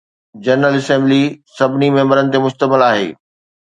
general 0.45 0.75
assembly 0.81 1.21
سڀني 1.59 1.89
ميمبرن 1.99 2.25
تي 2.35 2.47
مشتمل 2.49 2.91
آهي 2.91 3.11